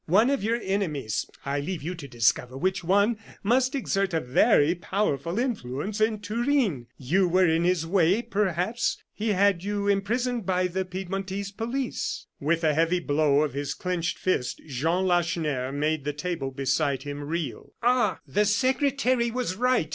One 0.07 0.31
of 0.31 0.43
your 0.43 0.59
enemies 0.63 1.29
I 1.45 1.59
leave 1.59 1.83
you 1.83 1.93
to 1.93 2.07
discover 2.07 2.57
which 2.57 2.83
one 2.83 3.19
must 3.43 3.75
exert 3.75 4.15
a 4.15 4.19
very 4.19 4.73
powerful 4.73 5.37
influence 5.37 6.01
in 6.01 6.21
Turin. 6.21 6.87
You 6.97 7.27
were 7.27 7.45
in 7.45 7.65
his 7.65 7.85
way, 7.85 8.23
perhaps; 8.23 8.97
he 9.13 9.29
had 9.33 9.63
you 9.63 9.87
imprisoned 9.87 10.43
by 10.43 10.65
the 10.65 10.85
Piedmontese 10.85 11.51
police.'" 11.51 12.25
With 12.39 12.63
a 12.63 12.73
heavy 12.73 12.99
blow 12.99 13.41
of 13.43 13.53
his 13.53 13.75
clinched 13.75 14.17
fist, 14.17 14.59
Jean 14.67 15.05
Lacheneur 15.05 15.71
made 15.71 16.03
the 16.03 16.13
table 16.13 16.49
beside 16.49 17.03
him 17.03 17.21
reel. 17.23 17.73
"Ah! 17.83 18.21
the 18.25 18.45
secretary 18.45 19.29
was 19.29 19.55
right!" 19.55 19.89